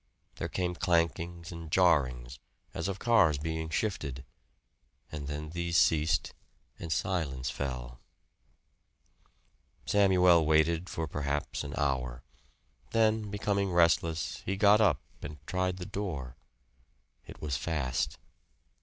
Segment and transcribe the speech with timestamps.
[0.37, 2.39] There came clankings and jarrings,
[2.73, 4.25] as of cars being shifted,
[5.11, 6.33] and then these ceased
[6.79, 7.99] and silence fell.
[9.85, 12.23] Samuel waited for perhaps an hour.
[12.89, 16.35] Then, becoming restless, he got up and tried the door.
[17.27, 18.17] It was fast.